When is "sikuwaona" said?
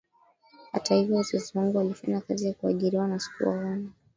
3.19-3.89